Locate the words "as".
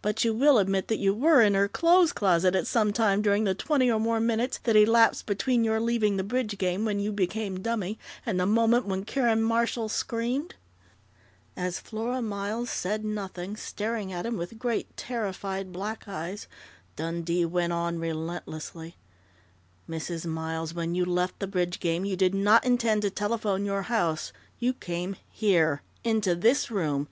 11.54-11.78